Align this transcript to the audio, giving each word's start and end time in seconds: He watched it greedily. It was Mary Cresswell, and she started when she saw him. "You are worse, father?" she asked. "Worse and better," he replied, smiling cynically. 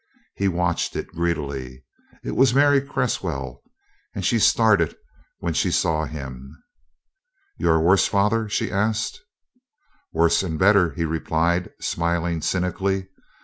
He 0.35 0.47
watched 0.47 0.95
it 0.95 1.13
greedily. 1.13 1.85
It 2.23 2.35
was 2.35 2.55
Mary 2.55 2.81
Cresswell, 2.81 3.61
and 4.15 4.25
she 4.25 4.39
started 4.39 4.95
when 5.41 5.53
she 5.53 5.69
saw 5.69 6.05
him. 6.05 6.57
"You 7.57 7.69
are 7.69 7.79
worse, 7.79 8.07
father?" 8.07 8.49
she 8.49 8.71
asked. 8.71 9.21
"Worse 10.11 10.41
and 10.41 10.57
better," 10.57 10.93
he 10.95 11.05
replied, 11.05 11.69
smiling 11.79 12.41
cynically. 12.41 13.09